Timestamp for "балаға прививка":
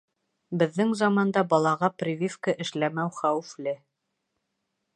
1.51-2.55